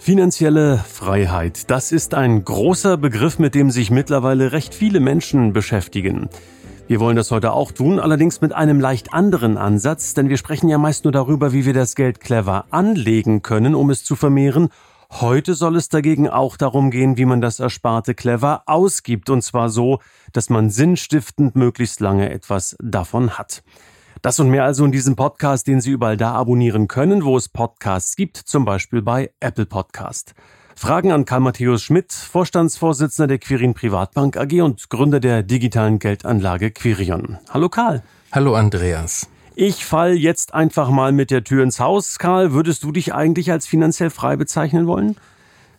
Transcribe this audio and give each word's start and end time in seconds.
Finanzielle 0.00 0.78
Freiheit, 0.78 1.70
das 1.70 1.90
ist 1.92 2.14
ein 2.14 2.44
großer 2.44 2.96
Begriff, 2.96 3.38
mit 3.38 3.54
dem 3.54 3.70
sich 3.70 3.90
mittlerweile 3.90 4.52
recht 4.52 4.72
viele 4.72 5.00
Menschen 5.00 5.52
beschäftigen. 5.52 6.30
Wir 6.86 7.00
wollen 7.00 7.16
das 7.16 7.30
heute 7.30 7.52
auch 7.52 7.72
tun, 7.72 7.98
allerdings 7.98 8.40
mit 8.40 8.54
einem 8.54 8.80
leicht 8.80 9.12
anderen 9.12 9.58
Ansatz, 9.58 10.14
denn 10.14 10.28
wir 10.28 10.38
sprechen 10.38 10.68
ja 10.68 10.78
meist 10.78 11.04
nur 11.04 11.12
darüber, 11.12 11.52
wie 11.52 11.66
wir 11.66 11.74
das 11.74 11.96
Geld 11.96 12.20
clever 12.20 12.64
anlegen 12.70 13.42
können, 13.42 13.74
um 13.74 13.90
es 13.90 14.04
zu 14.04 14.16
vermehren. 14.16 14.68
Heute 15.10 15.54
soll 15.54 15.76
es 15.76 15.88
dagegen 15.88 16.28
auch 16.28 16.56
darum 16.56 16.90
gehen, 16.90 17.18
wie 17.18 17.26
man 17.26 17.40
das 17.40 17.60
Ersparte 17.60 18.14
clever 18.14 18.62
ausgibt, 18.66 19.28
und 19.28 19.42
zwar 19.42 19.68
so, 19.68 19.98
dass 20.32 20.48
man 20.48 20.70
sinnstiftend 20.70 21.56
möglichst 21.56 22.00
lange 22.00 22.30
etwas 22.30 22.76
davon 22.80 23.36
hat. 23.36 23.62
Das 24.22 24.40
und 24.40 24.50
mehr 24.50 24.64
also 24.64 24.84
in 24.84 24.90
diesem 24.90 25.14
Podcast, 25.14 25.68
den 25.68 25.80
Sie 25.80 25.92
überall 25.92 26.16
da 26.16 26.32
abonnieren 26.32 26.88
können, 26.88 27.24
wo 27.24 27.36
es 27.36 27.48
Podcasts 27.48 28.16
gibt, 28.16 28.36
zum 28.36 28.64
Beispiel 28.64 29.00
bei 29.00 29.30
Apple 29.38 29.66
Podcast. 29.66 30.34
Fragen 30.74 31.12
an 31.12 31.24
Karl 31.24 31.40
Matthäus 31.40 31.82
Schmidt, 31.82 32.12
Vorstandsvorsitzender 32.12 33.28
der 33.28 33.38
Quirin 33.38 33.74
Privatbank 33.74 34.36
AG 34.36 34.60
und 34.62 34.90
Gründer 34.90 35.20
der 35.20 35.44
digitalen 35.44 36.00
Geldanlage 36.00 36.72
Quirion. 36.72 37.38
Hallo 37.50 37.68
Karl. 37.68 38.02
Hallo 38.32 38.54
Andreas. 38.54 39.28
Ich 39.54 39.84
fall 39.84 40.14
jetzt 40.14 40.52
einfach 40.52 40.90
mal 40.90 41.12
mit 41.12 41.30
der 41.30 41.44
Tür 41.44 41.62
ins 41.62 41.78
Haus. 41.78 42.18
Karl, 42.18 42.52
würdest 42.52 42.82
du 42.82 42.90
dich 42.90 43.14
eigentlich 43.14 43.52
als 43.52 43.66
finanziell 43.66 44.10
frei 44.10 44.36
bezeichnen 44.36 44.88
wollen? 44.88 45.16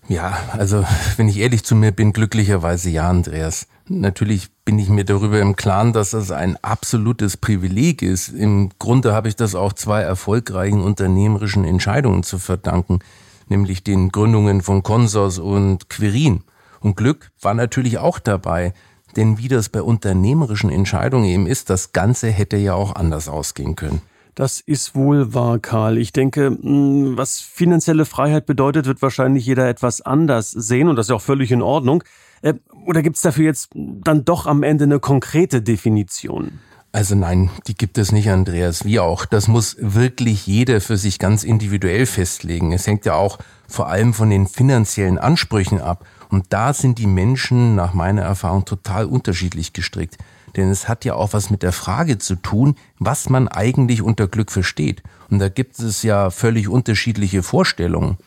Ja, 0.07 0.39
also 0.53 0.85
wenn 1.17 1.29
ich 1.29 1.37
ehrlich 1.37 1.63
zu 1.63 1.75
mir 1.75 1.91
bin, 1.91 2.13
glücklicherweise 2.13 2.89
ja, 2.89 3.09
Andreas. 3.09 3.67
Natürlich 3.87 4.49
bin 4.65 4.79
ich 4.79 4.89
mir 4.89 5.03
darüber 5.03 5.39
im 5.39 5.55
Klaren, 5.55 5.93
dass 5.93 6.11
das 6.11 6.31
ein 6.31 6.57
absolutes 6.63 7.37
Privileg 7.37 8.01
ist. 8.01 8.29
Im 8.29 8.69
Grunde 8.79 9.13
habe 9.13 9.27
ich 9.27 9.35
das 9.35 9.55
auch 9.55 9.73
zwei 9.73 10.01
erfolgreichen 10.01 10.81
unternehmerischen 10.81 11.65
Entscheidungen 11.65 12.23
zu 12.23 12.37
verdanken, 12.37 12.99
nämlich 13.47 13.83
den 13.83 14.09
Gründungen 14.09 14.61
von 14.61 14.83
Consors 14.83 15.39
und 15.39 15.89
Quirin. 15.89 16.43
Und 16.79 16.97
Glück 16.97 17.31
war 17.41 17.53
natürlich 17.53 17.97
auch 17.97 18.19
dabei, 18.19 18.73
denn 19.15 19.37
wie 19.37 19.47
das 19.47 19.69
bei 19.69 19.81
unternehmerischen 19.81 20.69
Entscheidungen 20.69 21.25
eben 21.25 21.47
ist, 21.47 21.69
das 21.69 21.91
Ganze 21.91 22.29
hätte 22.29 22.57
ja 22.57 22.73
auch 22.73 22.95
anders 22.95 23.27
ausgehen 23.27 23.75
können. 23.75 24.01
Das 24.39 24.61
ist 24.61 24.95
wohl 24.95 25.33
wahr, 25.33 25.59
Karl. 25.59 25.97
Ich 25.97 26.13
denke, 26.13 26.45
hm, 26.45 27.17
was 27.17 27.41
finanzielle 27.41 28.05
Freiheit 28.05 28.45
bedeutet, 28.45 28.85
wird 28.85 29.01
wahrscheinlich 29.01 29.45
jeder 29.45 29.67
etwas 29.67 29.99
anders 29.99 30.51
sehen 30.51 30.87
und 30.87 30.95
das 30.95 31.07
ist 31.07 31.11
auch 31.11 31.21
völlig 31.21 31.51
in 31.51 31.61
Ordnung. 31.61 32.05
Äh, 32.41 32.53
oder 32.85 33.01
gibt 33.01 33.17
es 33.17 33.21
dafür 33.21 33.43
jetzt 33.43 33.71
dann 33.75 34.23
doch 34.23 34.45
am 34.45 34.63
Ende 34.63 34.85
eine 34.85 35.01
konkrete 35.01 35.61
Definition? 35.61 36.59
Also 36.93 37.15
nein, 37.15 37.49
die 37.67 37.75
gibt 37.75 37.97
es 37.97 38.13
nicht, 38.13 38.29
Andreas. 38.29 38.85
Wie 38.85 39.01
auch. 39.01 39.25
Das 39.25 39.49
muss 39.49 39.75
wirklich 39.77 40.47
jeder 40.47 40.79
für 40.79 40.95
sich 40.95 41.19
ganz 41.19 41.43
individuell 41.43 42.05
festlegen. 42.05 42.71
Es 42.71 42.87
hängt 42.87 43.03
ja 43.03 43.15
auch 43.15 43.39
vor 43.67 43.89
allem 43.89 44.13
von 44.13 44.29
den 44.29 44.47
finanziellen 44.47 45.17
Ansprüchen 45.17 45.81
ab. 45.81 46.05
Und 46.29 46.45
da 46.53 46.71
sind 46.71 46.97
die 46.97 47.07
Menschen 47.07 47.75
nach 47.75 47.93
meiner 47.93 48.21
Erfahrung 48.21 48.63
total 48.63 49.03
unterschiedlich 49.03 49.73
gestrickt. 49.73 50.17
Denn 50.55 50.69
es 50.69 50.87
hat 50.87 51.05
ja 51.05 51.15
auch 51.15 51.33
was 51.33 51.49
mit 51.49 51.63
der 51.63 51.71
Frage 51.71 52.17
zu 52.17 52.35
tun, 52.35 52.75
was 52.97 53.29
man 53.29 53.47
eigentlich 53.47 54.01
unter 54.01 54.27
Glück 54.27 54.51
versteht. 54.51 55.03
Und 55.29 55.39
da 55.39 55.49
gibt 55.49 55.79
es 55.79 56.03
ja 56.03 56.29
völlig 56.29 56.67
unterschiedliche 56.67 57.43
Vorstellungen. 57.43 58.17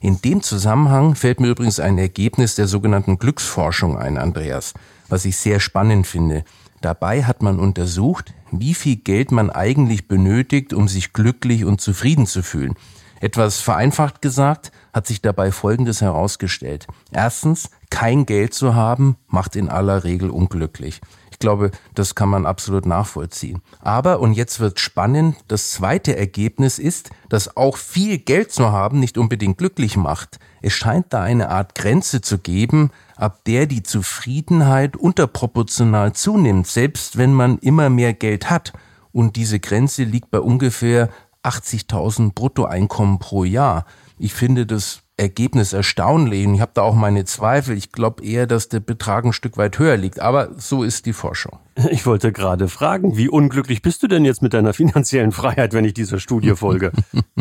In 0.00 0.22
dem 0.22 0.42
Zusammenhang 0.42 1.14
fällt 1.14 1.40
mir 1.40 1.48
übrigens 1.48 1.78
ein 1.78 1.98
Ergebnis 1.98 2.54
der 2.54 2.66
sogenannten 2.66 3.18
Glücksforschung 3.18 3.98
ein, 3.98 4.16
Andreas, 4.16 4.72
was 5.08 5.24
ich 5.24 5.36
sehr 5.36 5.60
spannend 5.60 6.06
finde. 6.06 6.44
Dabei 6.80 7.24
hat 7.24 7.42
man 7.42 7.58
untersucht, 7.58 8.32
wie 8.50 8.72
viel 8.74 8.96
Geld 8.96 9.30
man 9.30 9.50
eigentlich 9.50 10.08
benötigt, 10.08 10.72
um 10.72 10.88
sich 10.88 11.12
glücklich 11.12 11.66
und 11.66 11.82
zufrieden 11.82 12.26
zu 12.26 12.42
fühlen. 12.42 12.74
Etwas 13.20 13.60
vereinfacht 13.60 14.22
gesagt, 14.22 14.72
hat 14.94 15.06
sich 15.06 15.20
dabei 15.20 15.52
Folgendes 15.52 16.00
herausgestellt. 16.00 16.86
Erstens, 17.12 17.70
kein 17.90 18.24
Geld 18.24 18.54
zu 18.54 18.74
haben, 18.74 19.16
macht 19.28 19.56
in 19.56 19.68
aller 19.68 20.04
Regel 20.04 20.30
unglücklich 20.30 21.02
glaube, 21.40 21.72
das 21.94 22.14
kann 22.14 22.28
man 22.28 22.46
absolut 22.46 22.86
nachvollziehen. 22.86 23.60
Aber, 23.80 24.20
und 24.20 24.34
jetzt 24.34 24.60
wird 24.60 24.78
spannend, 24.78 25.36
das 25.48 25.70
zweite 25.70 26.16
Ergebnis 26.16 26.78
ist, 26.78 27.10
dass 27.28 27.56
auch 27.56 27.76
viel 27.76 28.18
Geld 28.18 28.52
zu 28.52 28.70
haben 28.70 29.00
nicht 29.00 29.18
unbedingt 29.18 29.58
glücklich 29.58 29.96
macht. 29.96 30.38
Es 30.62 30.74
scheint 30.74 31.06
da 31.10 31.22
eine 31.22 31.50
Art 31.50 31.74
Grenze 31.74 32.20
zu 32.20 32.38
geben, 32.38 32.90
ab 33.16 33.40
der 33.46 33.66
die 33.66 33.82
Zufriedenheit 33.82 34.96
unterproportional 34.96 36.12
zunimmt, 36.12 36.66
selbst 36.66 37.18
wenn 37.18 37.32
man 37.32 37.58
immer 37.58 37.90
mehr 37.90 38.12
Geld 38.12 38.50
hat. 38.50 38.72
Und 39.12 39.36
diese 39.36 39.58
Grenze 39.58 40.04
liegt 40.04 40.30
bei 40.30 40.40
ungefähr 40.40 41.08
80.000 41.42 42.34
Bruttoeinkommen 42.34 43.18
pro 43.18 43.44
Jahr. 43.44 43.86
Ich 44.18 44.34
finde 44.34 44.66
das 44.66 45.02
Ergebnis 45.20 45.72
erstaunlich. 45.72 46.46
Und 46.46 46.54
ich 46.54 46.60
habe 46.60 46.72
da 46.74 46.82
auch 46.82 46.94
meine 46.94 47.24
Zweifel. 47.24 47.76
Ich 47.76 47.92
glaube 47.92 48.24
eher, 48.24 48.46
dass 48.46 48.68
der 48.68 48.80
Betrag 48.80 49.24
ein 49.24 49.32
Stück 49.32 49.56
weit 49.58 49.78
höher 49.78 49.96
liegt. 49.96 50.18
Aber 50.18 50.50
so 50.58 50.82
ist 50.82 51.06
die 51.06 51.12
Forschung. 51.12 51.58
Ich 51.90 52.04
wollte 52.04 52.30
gerade 52.30 52.68
fragen, 52.68 53.16
wie 53.16 53.28
unglücklich 53.28 53.80
bist 53.80 54.02
du 54.02 54.06
denn 54.06 54.24
jetzt 54.24 54.42
mit 54.42 54.52
deiner 54.52 54.74
finanziellen 54.74 55.32
Freiheit, 55.32 55.72
wenn 55.72 55.84
ich 55.84 55.94
dieser 55.94 56.18
Studie 56.18 56.54
folge? 56.54 56.92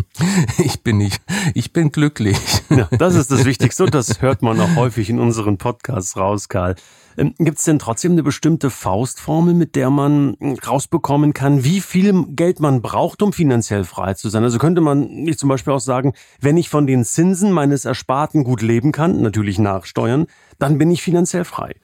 ich 0.58 0.82
bin 0.82 0.98
nicht. 0.98 1.22
Ich 1.54 1.74
bin 1.74 1.92
glücklich. 1.92 2.38
Ja, 2.70 2.88
das 2.98 3.16
ist 3.16 3.32
das 3.32 3.44
Wichtigste 3.46 3.84
und 3.84 3.94
das 3.94 4.22
hört 4.22 4.42
man 4.42 4.60
auch 4.62 4.76
häufig 4.76 5.10
in 5.10 5.20
unseren 5.20 5.58
Podcasts 5.58 6.16
raus, 6.16 6.48
Karl. 6.48 6.76
Ähm, 7.20 7.36
Gibt 7.38 7.60
es 7.60 7.66
denn 7.66 7.80
trotzdem 7.80 8.14
eine 8.14 8.24
bestimmte 8.24 8.70
Faustformel, 8.70 9.54
mit 9.54 9.76
der 9.76 9.90
man 9.90 10.38
hm, 10.40 10.58
rausbekommen 10.66 11.34
kann, 11.34 11.64
wie 11.64 11.82
viel 11.82 12.26
Geld 12.30 12.60
man 12.60 12.82
braucht, 12.82 13.22
um 13.22 13.34
finanziell 13.34 13.84
frei 13.84 14.14
zu 14.14 14.30
sein? 14.30 14.44
Also 14.44 14.58
könnte 14.58 14.82
man 14.82 15.02
nicht 15.02 15.38
zum 15.38 15.50
Beispiel 15.50 15.74
auch 15.74 15.82
sagen, 15.82 16.14
wenn 16.40 16.58
ich 16.58 16.70
von 16.70 16.88
den 16.88 17.04
Zinsen 17.04 17.52
meines 17.52 17.86
Ersparten 17.86 18.44
gut 18.44 18.62
leben 18.62 18.92
kann, 18.92 19.22
natürlich 19.22 19.60
nachsteuern, 19.60 20.28
dann 20.58 20.78
bin 20.78 20.90
ich 20.92 21.04
finanziell 21.04 21.44
frei. 21.44 21.76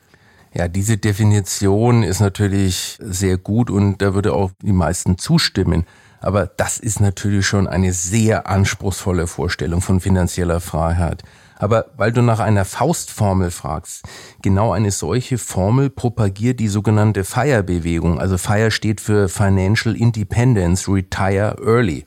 Ja, 0.54 0.70
diese 0.70 0.98
Definition 0.98 2.02
ist 2.04 2.22
natürlich 2.22 2.98
sehr 3.02 3.38
gut 3.38 3.70
und 3.70 4.02
da 4.02 4.14
würde 4.14 4.34
auch 4.34 4.52
die 4.62 4.72
meisten 4.72 5.18
zustimmen. 5.18 5.86
Aber 6.22 6.48
das 6.48 6.80
ist 6.80 7.02
natürlich 7.02 7.46
schon 7.46 7.68
eine 7.68 7.92
sehr 7.92 8.48
anspruchsvolle 8.48 9.28
Vorstellung 9.28 9.82
von 9.82 10.00
finanzieller 10.00 10.62
Freiheit. 10.62 11.24
Aber 11.58 11.86
weil 11.96 12.12
du 12.12 12.22
nach 12.22 12.40
einer 12.40 12.66
Faustformel 12.66 13.50
fragst, 13.52 14.04
genau 14.42 14.74
eine 14.74 14.92
solche 14.92 15.38
Formel 15.38 15.90
propagiert 15.90 16.60
die 16.60 16.68
sogenannte 16.68 17.24
FIRE-Bewegung. 17.24 18.20
Also 18.20 18.38
FIRE 18.38 18.72
steht 18.72 19.00
für 19.00 19.30
Financial 19.30 19.96
Independence, 19.96 20.88
Retire 20.88 21.56
Early. 21.64 22.04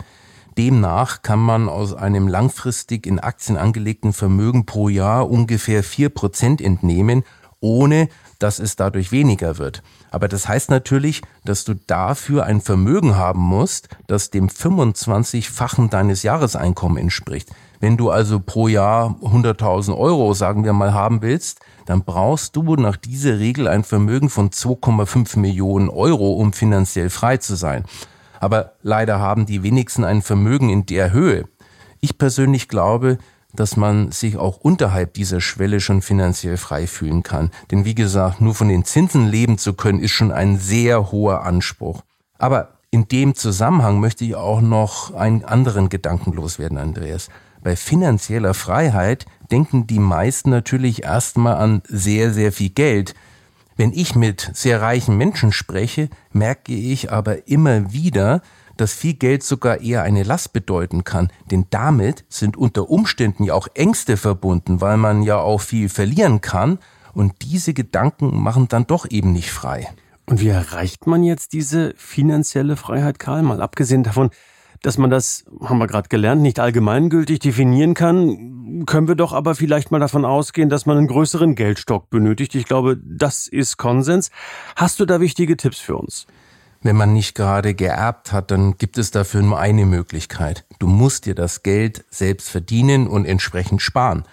Demnach 0.58 1.22
kann 1.22 1.38
man 1.38 1.68
aus 1.68 1.94
einem 1.94 2.26
langfristig 2.26 3.06
in 3.06 3.20
Aktien 3.20 3.56
angelegten 3.56 4.12
Vermögen 4.12 4.66
pro 4.66 4.88
Jahr 4.88 5.30
ungefähr 5.30 5.84
vier 5.84 6.08
Prozent 6.08 6.60
entnehmen, 6.60 7.22
ohne 7.60 8.08
dass 8.38 8.58
es 8.58 8.76
dadurch 8.76 9.12
weniger 9.12 9.58
wird. 9.58 9.82
Aber 10.10 10.28
das 10.28 10.48
heißt 10.48 10.70
natürlich, 10.70 11.22
dass 11.44 11.64
du 11.64 11.74
dafür 11.74 12.44
ein 12.44 12.60
Vermögen 12.60 13.16
haben 13.16 13.40
musst, 13.40 13.88
das 14.06 14.30
dem 14.30 14.48
25-fachen 14.48 15.90
deines 15.90 16.22
Jahreseinkommens 16.22 17.02
entspricht. 17.02 17.50
Wenn 17.80 17.96
du 17.96 18.10
also 18.10 18.40
pro 18.40 18.68
Jahr 18.68 19.16
100.000 19.22 19.96
Euro, 19.96 20.34
sagen 20.34 20.64
wir 20.64 20.72
mal, 20.72 20.92
haben 20.92 21.22
willst, 21.22 21.60
dann 21.86 22.02
brauchst 22.02 22.56
du 22.56 22.76
nach 22.76 22.96
dieser 22.96 23.38
Regel 23.38 23.68
ein 23.68 23.84
Vermögen 23.84 24.30
von 24.30 24.50
2,5 24.50 25.38
Millionen 25.38 25.88
Euro, 25.88 26.32
um 26.32 26.52
finanziell 26.52 27.08
frei 27.08 27.36
zu 27.36 27.54
sein. 27.54 27.84
Aber 28.40 28.72
leider 28.82 29.20
haben 29.20 29.46
die 29.46 29.62
wenigsten 29.62 30.04
ein 30.04 30.22
Vermögen 30.22 30.70
in 30.70 30.86
der 30.86 31.12
Höhe. 31.12 31.44
Ich 32.00 32.18
persönlich 32.18 32.68
glaube, 32.68 33.18
dass 33.52 33.76
man 33.76 34.12
sich 34.12 34.36
auch 34.36 34.58
unterhalb 34.58 35.14
dieser 35.14 35.40
Schwelle 35.40 35.80
schon 35.80 36.02
finanziell 36.02 36.56
frei 36.56 36.86
fühlen 36.86 37.22
kann. 37.22 37.50
Denn 37.70 37.84
wie 37.84 37.94
gesagt, 37.94 38.40
nur 38.40 38.54
von 38.54 38.68
den 38.68 38.84
Zinsen 38.84 39.26
leben 39.26 39.58
zu 39.58 39.72
können, 39.72 40.00
ist 40.00 40.12
schon 40.12 40.32
ein 40.32 40.58
sehr 40.58 41.10
hoher 41.10 41.44
Anspruch. 41.44 42.02
Aber 42.38 42.74
in 42.90 43.08
dem 43.08 43.34
Zusammenhang 43.34 44.00
möchte 44.00 44.24
ich 44.24 44.34
auch 44.34 44.60
noch 44.60 45.14
einen 45.14 45.44
anderen 45.44 45.88
Gedanken 45.88 46.32
loswerden, 46.32 46.78
Andreas. 46.78 47.28
Bei 47.62 47.76
finanzieller 47.76 48.54
Freiheit 48.54 49.26
denken 49.50 49.86
die 49.86 49.98
meisten 49.98 50.50
natürlich 50.50 51.04
erstmal 51.04 51.56
an 51.56 51.82
sehr, 51.88 52.32
sehr 52.32 52.52
viel 52.52 52.70
Geld. 52.70 53.14
Wenn 53.76 53.92
ich 53.92 54.14
mit 54.14 54.50
sehr 54.54 54.80
reichen 54.80 55.16
Menschen 55.16 55.52
spreche, 55.52 56.08
merke 56.32 56.72
ich 56.72 57.12
aber 57.12 57.48
immer 57.48 57.92
wieder, 57.92 58.42
dass 58.76 58.92
viel 58.92 59.14
Geld 59.14 59.42
sogar 59.42 59.80
eher 59.80 60.02
eine 60.02 60.22
Last 60.22 60.52
bedeuten 60.52 61.04
kann. 61.04 61.30
Denn 61.50 61.66
damit 61.70 62.24
sind 62.28 62.56
unter 62.56 62.88
Umständen 62.90 63.44
ja 63.44 63.54
auch 63.54 63.68
Ängste 63.74 64.16
verbunden, 64.16 64.80
weil 64.80 64.96
man 64.96 65.22
ja 65.22 65.38
auch 65.38 65.60
viel 65.60 65.88
verlieren 65.88 66.40
kann. 66.40 66.78
Und 67.12 67.34
diese 67.42 67.74
Gedanken 67.74 68.40
machen 68.40 68.68
dann 68.68 68.86
doch 68.86 69.10
eben 69.10 69.32
nicht 69.32 69.50
frei. 69.50 69.88
Und 70.26 70.40
wie 70.40 70.48
erreicht 70.48 71.06
man 71.06 71.24
jetzt 71.24 71.52
diese 71.52 71.94
finanzielle 71.96 72.76
Freiheit, 72.76 73.18
Karl? 73.18 73.42
Mal 73.42 73.62
abgesehen 73.62 74.04
davon, 74.04 74.30
dass 74.82 74.98
man 74.98 75.10
das, 75.10 75.44
haben 75.62 75.78
wir 75.78 75.86
gerade 75.86 76.08
gelernt, 76.08 76.42
nicht 76.42 76.60
allgemeingültig 76.60 77.40
definieren 77.40 77.94
kann, 77.94 78.84
können 78.86 79.08
wir 79.08 79.14
doch 79.14 79.32
aber 79.32 79.54
vielleicht 79.54 79.90
mal 79.90 79.98
davon 79.98 80.24
ausgehen, 80.24 80.68
dass 80.68 80.86
man 80.86 80.98
einen 80.98 81.08
größeren 81.08 81.54
Geldstock 81.54 82.10
benötigt. 82.10 82.54
Ich 82.54 82.64
glaube, 82.64 82.98
das 83.02 83.48
ist 83.48 83.76
Konsens. 83.76 84.30
Hast 84.76 85.00
du 85.00 85.04
da 85.04 85.20
wichtige 85.20 85.56
Tipps 85.56 85.78
für 85.78 85.96
uns? 85.96 86.26
Wenn 86.80 86.96
man 86.96 87.12
nicht 87.12 87.34
gerade 87.34 87.74
geerbt 87.74 88.32
hat, 88.32 88.52
dann 88.52 88.78
gibt 88.78 88.98
es 88.98 89.10
dafür 89.10 89.42
nur 89.42 89.58
eine 89.58 89.84
Möglichkeit. 89.84 90.64
Du 90.78 90.86
musst 90.86 91.26
dir 91.26 91.34
das 91.34 91.64
Geld 91.64 92.04
selbst 92.08 92.48
verdienen 92.48 93.08
und 93.08 93.24
entsprechend 93.24 93.82
sparen. 93.82 94.24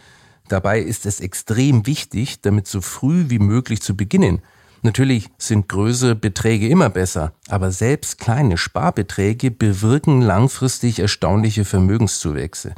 Dabei 0.47 0.79
ist 0.79 1.07
es 1.07 1.21
extrem 1.21 1.87
wichtig, 1.87 2.41
damit 2.41 2.67
so 2.67 2.81
früh 2.81 3.25
wie 3.29 3.39
möglich 3.39 3.81
zu 3.81 3.97
beginnen. 3.97 4.41
Natürlich 4.85 5.31
sind 5.39 5.67
größere 5.67 6.13
Beträge 6.13 6.67
immer 6.67 6.91
besser, 6.91 7.33
aber 7.49 7.71
selbst 7.71 8.19
kleine 8.19 8.55
Sparbeträge 8.55 9.49
bewirken 9.49 10.21
langfristig 10.21 10.99
erstaunliche 10.99 11.65
Vermögenszuwächse. 11.65 12.75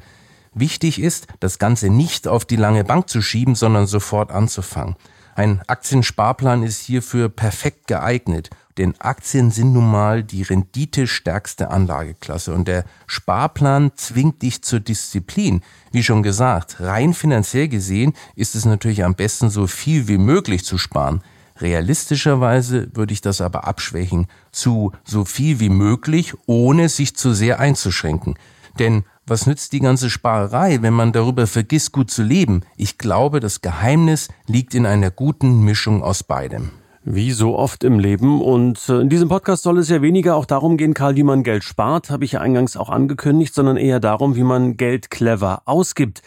Wichtig 0.53 1.01
ist, 1.01 1.27
das 1.41 1.59
Ganze 1.59 1.89
nicht 1.89 2.29
auf 2.29 2.45
die 2.45 2.55
lange 2.55 2.85
Bank 2.85 3.09
zu 3.09 3.21
schieben, 3.21 3.55
sondern 3.55 3.87
sofort 3.87 4.31
anzufangen. 4.31 4.95
Ein 5.35 5.61
Aktiensparplan 5.67 6.63
ist 6.63 6.79
hierfür 6.79 7.27
perfekt 7.27 7.87
geeignet, 7.87 8.51
denn 8.77 8.95
Aktien 8.99 9.51
sind 9.51 9.73
nun 9.73 9.91
mal 9.91 10.23
die 10.23 10.43
renditestärkste 10.43 11.69
Anlageklasse 11.69 12.53
und 12.53 12.69
der 12.69 12.85
Sparplan 13.05 13.91
zwingt 13.97 14.41
dich 14.43 14.61
zur 14.61 14.79
Disziplin. 14.79 15.61
Wie 15.91 16.03
schon 16.03 16.23
gesagt, 16.23 16.79
rein 16.79 17.13
finanziell 17.13 17.67
gesehen 17.67 18.13
ist 18.37 18.55
es 18.55 18.63
natürlich 18.63 19.03
am 19.03 19.15
besten 19.15 19.49
so 19.49 19.67
viel 19.67 20.07
wie 20.07 20.17
möglich 20.17 20.63
zu 20.63 20.77
sparen. 20.77 21.21
Realistischerweise 21.59 22.89
würde 22.93 23.13
ich 23.13 23.21
das 23.21 23.41
aber 23.41 23.67
abschwächen 23.67 24.27
zu 24.51 24.91
so 25.03 25.25
viel 25.25 25.59
wie 25.59 25.69
möglich, 25.69 26.33
ohne 26.45 26.89
sich 26.89 27.15
zu 27.15 27.33
sehr 27.33 27.59
einzuschränken. 27.59 28.35
Denn 28.79 29.03
was 29.25 29.45
nützt 29.45 29.73
die 29.73 29.79
ganze 29.79 30.09
Sparerei, 30.09 30.81
wenn 30.81 30.93
man 30.93 31.11
darüber 31.11 31.47
vergisst, 31.47 31.91
gut 31.91 32.09
zu 32.11 32.23
leben? 32.23 32.61
Ich 32.77 32.97
glaube, 32.97 33.39
das 33.39 33.61
Geheimnis 33.61 34.29
liegt 34.47 34.73
in 34.73 34.85
einer 34.85 35.11
guten 35.11 35.61
Mischung 35.61 36.01
aus 36.01 36.23
beidem. 36.23 36.71
Wie 37.03 37.31
so 37.31 37.57
oft 37.57 37.83
im 37.83 37.99
Leben. 37.99 38.41
Und 38.41 38.87
äh, 38.89 38.99
in 38.99 39.09
diesem 39.09 39.29
Podcast 39.29 39.63
soll 39.63 39.79
es 39.79 39.89
ja 39.89 40.01
weniger 40.01 40.35
auch 40.35 40.45
darum 40.45 40.77
gehen, 40.77 40.93
Karl, 40.93 41.15
wie 41.15 41.23
man 41.23 41.43
Geld 41.43 41.63
spart, 41.63 42.09
habe 42.09 42.25
ich 42.25 42.33
ja 42.33 42.41
eingangs 42.41 42.77
auch 42.77 42.89
angekündigt, 42.89 43.53
sondern 43.53 43.77
eher 43.77 43.99
darum, 43.99 44.35
wie 44.35 44.43
man 44.43 44.77
Geld 44.77 45.09
clever 45.09 45.61
ausgibt. 45.65 46.21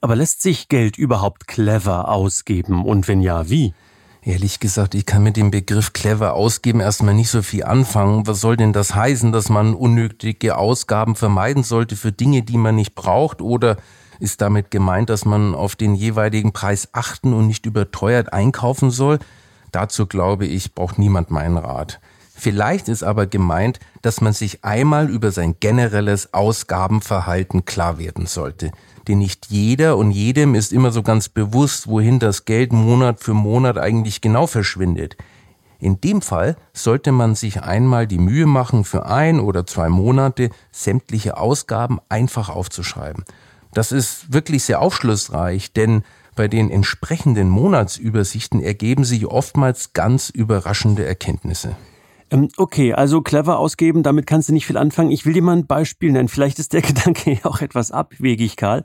Aber 0.00 0.16
lässt 0.16 0.42
sich 0.42 0.68
Geld 0.68 0.96
überhaupt 0.96 1.48
clever 1.48 2.08
ausgeben? 2.08 2.84
Und 2.84 3.08
wenn 3.08 3.20
ja, 3.20 3.50
wie? 3.50 3.74
Ehrlich 4.28 4.60
gesagt, 4.60 4.94
ich 4.94 5.06
kann 5.06 5.22
mit 5.22 5.38
dem 5.38 5.50
Begriff 5.50 5.94
clever 5.94 6.34
ausgeben 6.34 6.80
erstmal 6.80 7.14
nicht 7.14 7.30
so 7.30 7.40
viel 7.40 7.64
anfangen. 7.64 8.26
Was 8.26 8.42
soll 8.42 8.58
denn 8.58 8.74
das 8.74 8.94
heißen, 8.94 9.32
dass 9.32 9.48
man 9.48 9.72
unnötige 9.72 10.58
Ausgaben 10.58 11.16
vermeiden 11.16 11.62
sollte 11.62 11.96
für 11.96 12.12
Dinge, 12.12 12.42
die 12.42 12.58
man 12.58 12.74
nicht 12.74 12.94
braucht? 12.94 13.40
Oder 13.40 13.78
ist 14.20 14.42
damit 14.42 14.70
gemeint, 14.70 15.08
dass 15.08 15.24
man 15.24 15.54
auf 15.54 15.76
den 15.76 15.94
jeweiligen 15.94 16.52
Preis 16.52 16.90
achten 16.92 17.32
und 17.32 17.46
nicht 17.46 17.64
überteuert 17.64 18.34
einkaufen 18.34 18.90
soll? 18.90 19.18
Dazu 19.72 20.06
glaube 20.06 20.44
ich, 20.44 20.74
braucht 20.74 20.98
niemand 20.98 21.30
meinen 21.30 21.56
Rat. 21.56 21.98
Vielleicht 22.38 22.88
ist 22.88 23.02
aber 23.02 23.26
gemeint, 23.26 23.80
dass 24.00 24.20
man 24.20 24.32
sich 24.32 24.64
einmal 24.64 25.10
über 25.10 25.32
sein 25.32 25.56
generelles 25.58 26.32
Ausgabenverhalten 26.32 27.64
klar 27.64 27.98
werden 27.98 28.26
sollte 28.26 28.70
denn 29.08 29.18
nicht 29.18 29.46
jeder 29.46 29.96
und 29.96 30.10
jedem 30.10 30.54
ist 30.54 30.72
immer 30.72 30.92
so 30.92 31.02
ganz 31.02 31.28
bewusst, 31.28 31.88
wohin 31.88 32.18
das 32.18 32.44
Geld 32.44 32.72
Monat 32.72 33.20
für 33.20 33.34
Monat 33.34 33.78
eigentlich 33.78 34.20
genau 34.20 34.46
verschwindet. 34.46 35.16
In 35.80 36.00
dem 36.00 36.20
Fall 36.20 36.56
sollte 36.72 37.12
man 37.12 37.34
sich 37.34 37.62
einmal 37.62 38.06
die 38.06 38.18
Mühe 38.18 38.46
machen, 38.46 38.84
für 38.84 39.06
ein 39.06 39.40
oder 39.40 39.66
zwei 39.66 39.88
Monate 39.88 40.50
sämtliche 40.72 41.36
Ausgaben 41.36 42.00
einfach 42.08 42.48
aufzuschreiben. 42.48 43.24
Das 43.72 43.92
ist 43.92 44.32
wirklich 44.32 44.64
sehr 44.64 44.80
aufschlussreich, 44.80 45.72
denn 45.72 46.02
bei 46.34 46.48
den 46.48 46.70
entsprechenden 46.70 47.48
Monatsübersichten 47.48 48.60
ergeben 48.60 49.04
sich 49.04 49.26
oftmals 49.26 49.92
ganz 49.92 50.30
überraschende 50.30 51.04
Erkenntnisse. 51.06 51.76
Ähm, 52.30 52.48
okay, 52.56 52.92
also 52.92 53.22
clever 53.22 53.58
ausgeben, 53.58 54.02
damit 54.02 54.26
kannst 54.26 54.48
du 54.48 54.52
nicht 54.52 54.66
viel 54.66 54.76
anfangen. 54.76 55.10
Ich 55.10 55.24
will 55.24 55.32
dir 55.32 55.42
mal 55.42 55.56
ein 55.56 55.66
Beispiel 55.66 56.12
nennen. 56.12 56.28
Vielleicht 56.28 56.58
ist 56.58 56.72
der 56.72 56.82
Gedanke 56.82 57.32
ja 57.32 57.44
auch 57.44 57.60
etwas 57.60 57.90
abwegig, 57.90 58.56
Karl. 58.56 58.84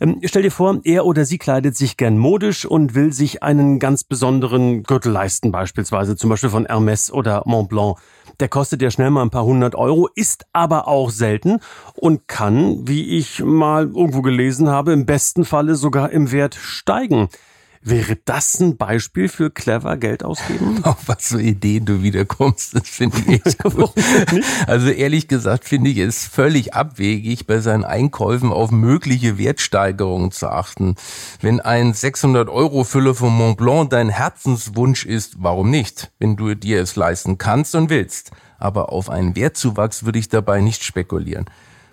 Ähm, 0.00 0.20
stell 0.24 0.42
dir 0.42 0.50
vor, 0.50 0.80
er 0.84 1.06
oder 1.06 1.24
sie 1.24 1.38
kleidet 1.38 1.76
sich 1.76 1.96
gern 1.96 2.18
modisch 2.18 2.66
und 2.66 2.94
will 2.94 3.12
sich 3.12 3.42
einen 3.42 3.78
ganz 3.78 4.02
besonderen 4.02 4.82
Gürtel 4.82 5.12
leisten, 5.12 5.52
beispielsweise 5.52 6.16
zum 6.16 6.30
Beispiel 6.30 6.50
von 6.50 6.66
Hermes 6.66 7.12
oder 7.12 7.42
Montblanc. 7.46 7.98
Der 8.40 8.48
kostet 8.48 8.82
ja 8.82 8.90
schnell 8.90 9.10
mal 9.10 9.22
ein 9.22 9.30
paar 9.30 9.44
hundert 9.44 9.76
Euro, 9.76 10.08
ist 10.12 10.46
aber 10.52 10.88
auch 10.88 11.10
selten 11.10 11.60
und 11.94 12.26
kann, 12.26 12.88
wie 12.88 13.16
ich 13.16 13.44
mal 13.44 13.84
irgendwo 13.84 14.22
gelesen 14.22 14.68
habe, 14.68 14.92
im 14.92 15.06
besten 15.06 15.44
Falle 15.44 15.76
sogar 15.76 16.10
im 16.10 16.32
Wert 16.32 16.56
steigen. 16.56 17.28
Wäre 17.86 18.16
das 18.24 18.60
ein 18.60 18.78
Beispiel 18.78 19.28
für 19.28 19.50
clever 19.50 19.98
Geld 19.98 20.24
ausgeben? 20.24 20.80
Auf 20.84 21.06
was 21.06 21.28
für 21.28 21.42
Ideen 21.42 21.84
du 21.84 22.02
wiederkommst, 22.02 22.74
das 22.74 22.88
finde 22.88 23.18
ich 23.26 23.28
echt 23.46 23.62
gut. 23.62 23.92
also 24.66 24.88
ehrlich 24.88 25.28
gesagt 25.28 25.66
finde 25.66 25.90
ich 25.90 25.98
es 25.98 26.24
völlig 26.24 26.72
abwegig, 26.72 27.46
bei 27.46 27.60
seinen 27.60 27.84
Einkäufen 27.84 28.52
auf 28.52 28.70
mögliche 28.70 29.36
Wertsteigerungen 29.36 30.30
zu 30.30 30.48
achten. 30.48 30.94
Wenn 31.42 31.60
ein 31.60 31.92
600 31.92 32.48
Euro 32.48 32.84
Fülle 32.84 33.14
von 33.14 33.36
Mont 33.36 33.58
Blanc 33.58 33.90
dein 33.90 34.08
Herzenswunsch 34.08 35.04
ist, 35.04 35.36
warum 35.40 35.70
nicht? 35.70 36.10
Wenn 36.18 36.36
du 36.36 36.54
dir 36.54 36.80
es 36.80 36.96
leisten 36.96 37.36
kannst 37.36 37.74
und 37.74 37.90
willst. 37.90 38.30
Aber 38.58 38.92
auf 38.92 39.10
einen 39.10 39.36
Wertzuwachs 39.36 40.06
würde 40.06 40.18
ich 40.18 40.30
dabei 40.30 40.62
nicht 40.62 40.84
spekulieren. 40.84 41.44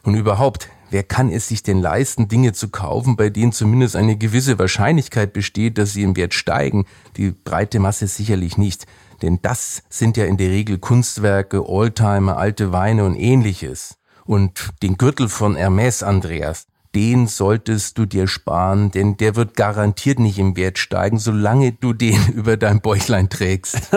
Und 0.04 0.16
überhaupt, 0.16 0.70
wer 0.92 1.04
kann 1.04 1.32
es 1.32 1.48
sich 1.48 1.64
denn 1.64 1.80
leisten, 1.80 2.28
Dinge 2.28 2.54
zu 2.54 2.70
kaufen, 2.70 3.16
bei 3.16 3.30
denen 3.30 3.52
zumindest 3.52 3.96
eine 3.96 4.18
gewisse 4.18 4.60
Wahrscheinlichkeit 4.60 5.34
besteht, 5.34 5.78
dass 5.78 5.94
sie 5.94 6.04
im 6.04 6.16
Wert 6.16 6.34
steigen? 6.34 6.86
Die 7.18 7.32
breite 7.32 7.80
Masse 7.80 8.08
sicherlich 8.08 8.58
nicht. 8.58 8.86
Denn 9.22 9.40
das 9.42 9.84
sind 9.90 10.18
ja 10.18 10.26
in 10.26 10.38
der 10.38 10.50
Regel 10.50 10.80
Kunstwerke, 10.80 11.68
Oldtimer, 11.68 12.38
alte 12.38 12.72
Weine 12.72 13.06
und 13.06 13.16
ähnliches. 13.16 13.98
Und 14.26 14.70
den 14.84 14.98
Gürtel 14.98 15.30
von 15.30 15.56
Hermes, 15.56 16.04
Andreas, 16.04 16.68
den 16.96 17.28
solltest 17.28 17.98
du 17.98 18.06
dir 18.06 18.28
sparen, 18.28 18.92
denn 18.92 19.16
der 19.18 19.36
wird 19.36 19.56
garantiert 19.56 20.20
nicht 20.20 20.38
im 20.40 20.58
Wert 20.58 20.78
steigen, 20.78 21.20
solange 21.20 21.72
du 21.72 21.94
den 21.94 22.20
über 22.34 22.58
dein 22.58 22.82
Bäuchlein 22.82 23.30
trägst. 23.30 23.92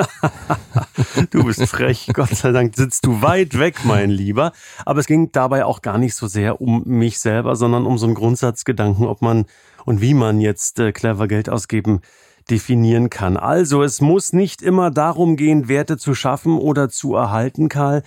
du 1.30 1.44
bist 1.44 1.66
frech, 1.66 2.10
Gott 2.12 2.30
sei 2.30 2.52
Dank 2.52 2.76
sitzt 2.76 3.06
du 3.06 3.20
weit 3.22 3.58
weg, 3.58 3.84
mein 3.84 4.10
Lieber. 4.10 4.52
Aber 4.84 5.00
es 5.00 5.06
ging 5.06 5.32
dabei 5.32 5.64
auch 5.64 5.82
gar 5.82 5.98
nicht 5.98 6.14
so 6.14 6.26
sehr 6.26 6.60
um 6.60 6.82
mich 6.86 7.18
selber, 7.18 7.56
sondern 7.56 7.86
um 7.86 7.98
so 7.98 8.06
einen 8.06 8.14
Grundsatzgedanken, 8.14 9.06
ob 9.06 9.22
man 9.22 9.46
und 9.84 10.00
wie 10.00 10.14
man 10.14 10.40
jetzt 10.40 10.78
äh, 10.78 10.92
clever 10.92 11.28
Geld 11.28 11.48
ausgeben 11.48 12.00
definieren 12.50 13.10
kann. 13.10 13.36
Also 13.36 13.82
es 13.82 14.00
muss 14.00 14.32
nicht 14.32 14.62
immer 14.62 14.90
darum 14.90 15.36
gehen, 15.36 15.68
Werte 15.68 15.96
zu 15.96 16.14
schaffen 16.14 16.58
oder 16.58 16.88
zu 16.88 17.14
erhalten, 17.14 17.68
Karl. 17.68 18.02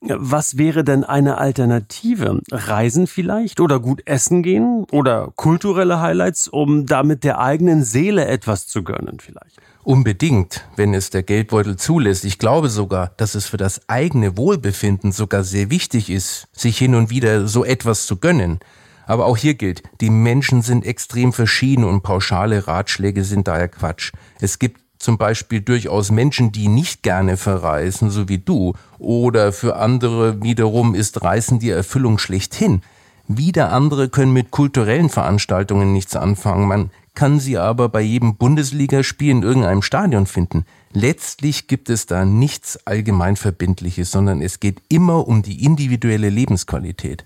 Was 0.00 0.56
wäre 0.56 0.84
denn 0.84 1.02
eine 1.02 1.38
Alternative? 1.38 2.40
Reisen 2.52 3.08
vielleicht 3.08 3.58
oder 3.58 3.80
gut 3.80 4.02
essen 4.06 4.44
gehen 4.44 4.86
oder 4.92 5.32
kulturelle 5.34 6.00
Highlights, 6.00 6.46
um 6.46 6.86
damit 6.86 7.24
der 7.24 7.40
eigenen 7.40 7.82
Seele 7.82 8.26
etwas 8.26 8.68
zu 8.68 8.84
gönnen 8.84 9.18
vielleicht? 9.20 9.58
Unbedingt, 9.82 10.68
wenn 10.76 10.94
es 10.94 11.10
der 11.10 11.24
Geldbeutel 11.24 11.76
zulässt. 11.76 12.24
Ich 12.24 12.38
glaube 12.38 12.68
sogar, 12.68 13.12
dass 13.16 13.34
es 13.34 13.46
für 13.46 13.56
das 13.56 13.88
eigene 13.88 14.36
Wohlbefinden 14.36 15.10
sogar 15.10 15.42
sehr 15.42 15.70
wichtig 15.70 16.10
ist, 16.10 16.46
sich 16.52 16.78
hin 16.78 16.94
und 16.94 17.10
wieder 17.10 17.48
so 17.48 17.64
etwas 17.64 18.06
zu 18.06 18.18
gönnen. 18.18 18.60
Aber 19.06 19.26
auch 19.26 19.38
hier 19.38 19.54
gilt, 19.54 19.82
die 20.00 20.10
Menschen 20.10 20.62
sind 20.62 20.84
extrem 20.84 21.32
verschieden 21.32 21.84
und 21.84 22.02
pauschale 22.02 22.68
Ratschläge 22.68 23.24
sind 23.24 23.48
daher 23.48 23.68
Quatsch. 23.68 24.12
Es 24.40 24.58
gibt 24.58 24.80
zum 24.98 25.18
Beispiel 25.18 25.60
durchaus 25.60 26.10
Menschen, 26.10 26.52
die 26.52 26.68
nicht 26.68 27.02
gerne 27.02 27.36
verreisen, 27.36 28.10
so 28.10 28.28
wie 28.28 28.38
du, 28.38 28.74
oder 28.98 29.52
für 29.52 29.76
andere 29.76 30.42
wiederum 30.42 30.94
ist 30.94 31.22
Reisen 31.22 31.58
die 31.58 31.70
Erfüllung 31.70 32.18
schlechthin. 32.18 32.82
Wieder 33.28 33.72
andere 33.72 34.08
können 34.08 34.32
mit 34.32 34.50
kulturellen 34.50 35.10
Veranstaltungen 35.10 35.92
nichts 35.92 36.16
anfangen, 36.16 36.66
man 36.66 36.90
kann 37.14 37.40
sie 37.40 37.58
aber 37.58 37.88
bei 37.88 38.00
jedem 38.00 38.36
Bundesligaspiel 38.36 39.30
in 39.30 39.42
irgendeinem 39.42 39.82
Stadion 39.82 40.26
finden. 40.26 40.64
Letztlich 40.92 41.66
gibt 41.66 41.90
es 41.90 42.06
da 42.06 42.24
nichts 42.24 42.78
allgemein 42.86 43.34
Verbindliches, 43.34 44.12
sondern 44.12 44.40
es 44.40 44.60
geht 44.60 44.80
immer 44.88 45.26
um 45.26 45.42
die 45.42 45.64
individuelle 45.64 46.30
Lebensqualität. 46.30 47.24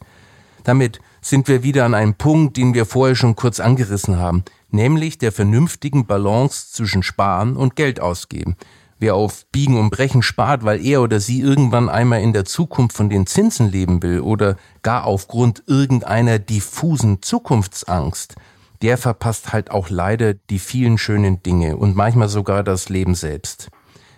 Damit 0.64 1.00
sind 1.20 1.46
wir 1.46 1.62
wieder 1.62 1.84
an 1.84 1.94
einem 1.94 2.14
Punkt, 2.14 2.56
den 2.56 2.72
wir 2.74 2.86
vorher 2.86 3.16
schon 3.16 3.36
kurz 3.36 3.60
angerissen 3.60 4.18
haben, 4.18 4.44
nämlich 4.72 5.18
der 5.18 5.32
vernünftigen 5.32 6.06
Balance 6.06 6.72
zwischen 6.72 7.02
Sparen 7.02 7.56
und 7.56 7.76
Geld 7.76 8.00
ausgeben. 8.00 8.56
Wer 8.98 9.16
auf 9.16 9.46
Biegen 9.50 9.78
und 9.80 9.90
Brechen 9.90 10.22
spart, 10.22 10.64
weil 10.64 10.84
er 10.84 11.02
oder 11.02 11.18
sie 11.18 11.40
irgendwann 11.40 11.88
einmal 11.88 12.20
in 12.20 12.32
der 12.32 12.44
Zukunft 12.44 12.96
von 12.96 13.10
den 13.10 13.26
Zinsen 13.26 13.70
leben 13.70 14.02
will 14.02 14.20
oder 14.20 14.56
gar 14.82 15.06
aufgrund 15.06 15.64
irgendeiner 15.66 16.38
diffusen 16.38 17.20
Zukunftsangst, 17.20 18.36
der 18.80 18.98
verpasst 18.98 19.52
halt 19.52 19.70
auch 19.70 19.90
leider 19.90 20.34
die 20.34 20.60
vielen 20.60 20.98
schönen 20.98 21.42
Dinge 21.42 21.76
und 21.76 21.96
manchmal 21.96 22.28
sogar 22.28 22.62
das 22.62 22.88
Leben 22.88 23.14
selbst. 23.14 23.70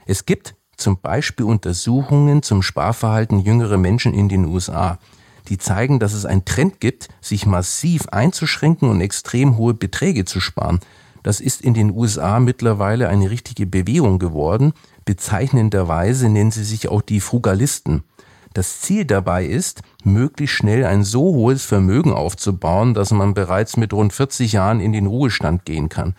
Es 0.06 0.26
gibt 0.26 0.54
zum 0.76 1.00
Beispiel 1.00 1.46
Untersuchungen 1.46 2.42
zum 2.42 2.62
Sparverhalten 2.62 3.40
jüngerer 3.40 3.78
Menschen 3.78 4.12
in 4.12 4.28
den 4.28 4.44
USA, 4.44 4.98
die 5.48 5.58
zeigen, 5.58 5.98
dass 5.98 6.12
es 6.12 6.24
einen 6.26 6.44
Trend 6.44 6.80
gibt, 6.80 7.08
sich 7.20 7.46
massiv 7.46 8.08
einzuschränken 8.08 8.88
und 8.88 9.00
extrem 9.00 9.56
hohe 9.56 9.74
Beträge 9.74 10.24
zu 10.24 10.40
sparen. 10.40 10.80
Das 11.22 11.40
ist 11.40 11.62
in 11.62 11.74
den 11.74 11.90
USA 11.90 12.38
mittlerweile 12.40 13.08
eine 13.08 13.30
richtige 13.30 13.66
Bewegung 13.66 14.18
geworden. 14.18 14.72
Bezeichnenderweise 15.04 16.28
nennen 16.28 16.50
sie 16.50 16.64
sich 16.64 16.88
auch 16.88 17.02
die 17.02 17.20
Frugalisten. 17.20 18.04
Das 18.52 18.80
Ziel 18.80 19.04
dabei 19.04 19.44
ist, 19.44 19.82
möglichst 20.04 20.56
schnell 20.56 20.84
ein 20.84 21.02
so 21.02 21.22
hohes 21.22 21.64
Vermögen 21.64 22.12
aufzubauen, 22.12 22.94
dass 22.94 23.10
man 23.10 23.34
bereits 23.34 23.76
mit 23.76 23.92
rund 23.92 24.12
40 24.12 24.52
Jahren 24.52 24.80
in 24.80 24.92
den 24.92 25.06
Ruhestand 25.06 25.64
gehen 25.64 25.88
kann. 25.88 26.14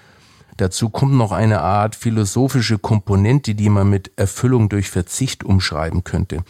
Dazu 0.58 0.90
kommt 0.90 1.14
noch 1.14 1.32
eine 1.32 1.62
Art 1.62 1.96
philosophische 1.96 2.78
Komponente, 2.78 3.56
die 3.56 3.70
man 3.70 3.90
mit 3.90 4.12
Erfüllung 4.16 4.70
durch 4.70 4.90
Verzicht 4.90 5.44
umschreiben 5.44 6.04
könnte. 6.04 6.44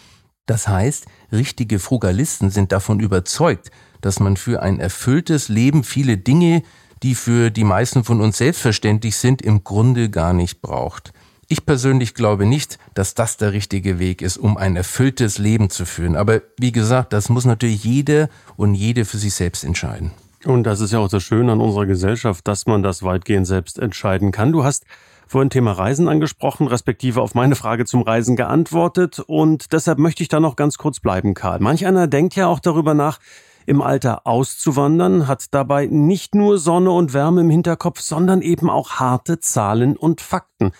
Das 0.45 0.67
heißt, 0.67 1.05
richtige 1.31 1.79
Frugalisten 1.79 2.49
sind 2.49 2.71
davon 2.71 2.99
überzeugt, 2.99 3.71
dass 4.01 4.19
man 4.19 4.37
für 4.37 4.61
ein 4.61 4.79
erfülltes 4.79 5.49
Leben 5.49 5.83
viele 5.83 6.17
Dinge, 6.17 6.61
die 7.01 7.15
für 7.15 7.49
die 7.49 7.63
meisten 7.63 8.03
von 8.03 8.21
uns 8.21 8.37
selbstverständlich 8.37 9.15
sind, 9.17 9.41
im 9.41 9.63
Grunde 9.63 10.09
gar 10.09 10.33
nicht 10.33 10.61
braucht. 10.61 11.13
Ich 11.47 11.65
persönlich 11.65 12.15
glaube 12.15 12.45
nicht, 12.45 12.79
dass 12.95 13.13
das 13.13 13.37
der 13.37 13.53
richtige 13.53 13.99
Weg 13.99 14.21
ist, 14.21 14.37
um 14.37 14.57
ein 14.57 14.75
erfülltes 14.75 15.37
Leben 15.37 15.69
zu 15.69 15.85
führen. 15.85 16.15
Aber 16.15 16.41
wie 16.57 16.71
gesagt, 16.71 17.13
das 17.13 17.29
muss 17.29 17.45
natürlich 17.45 17.83
jede 17.83 18.29
und 18.55 18.73
jede 18.73 19.05
für 19.05 19.17
sich 19.17 19.35
selbst 19.35 19.63
entscheiden. 19.63 20.11
Und 20.43 20.63
das 20.63 20.79
ist 20.79 20.91
ja 20.91 20.99
auch 20.99 21.09
das 21.09 21.23
Schöne 21.23 21.51
an 21.51 21.61
unserer 21.61 21.85
Gesellschaft, 21.85 22.47
dass 22.47 22.65
man 22.65 22.83
das 22.83 23.03
weitgehend 23.03 23.47
selbst 23.47 23.79
entscheiden 23.79 24.31
kann. 24.31 24.51
Du 24.51 24.63
hast 24.63 24.85
vorhin 25.27 25.49
Thema 25.49 25.71
Reisen 25.71 26.07
angesprochen, 26.07 26.67
respektive 26.67 27.21
auf 27.21 27.35
meine 27.35 27.55
Frage 27.55 27.85
zum 27.85 28.01
Reisen 28.01 28.35
geantwortet. 28.35 29.19
Und 29.19 29.73
deshalb 29.73 29.99
möchte 29.99 30.23
ich 30.23 30.29
da 30.29 30.39
noch 30.39 30.55
ganz 30.55 30.77
kurz 30.77 30.99
bleiben, 30.99 31.33
Karl. 31.33 31.59
Manch 31.59 31.85
einer 31.85 32.07
denkt 32.07 32.35
ja 32.35 32.47
auch 32.47 32.59
darüber 32.59 32.93
nach, 32.93 33.19
im 33.65 33.81
Alter 33.81 34.27
auszuwandern, 34.27 35.27
hat 35.27 35.53
dabei 35.53 35.87
nicht 35.87 36.35
nur 36.35 36.57
Sonne 36.57 36.91
und 36.91 37.13
Wärme 37.13 37.41
im 37.41 37.49
Hinterkopf, 37.49 37.99
sondern 37.99 38.41
eben 38.41 38.69
auch 38.69 38.91
harte 38.91 39.39
Zahlen 39.39 39.97
und 39.97 40.21
Fakten. 40.21 40.71